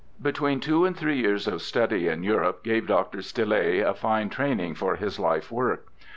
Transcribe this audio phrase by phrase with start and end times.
[0.19, 3.21] Between two and three years of study in Europe gave Dr.
[3.21, 3.53] Stille
[3.87, 5.89] a fine training for his life work.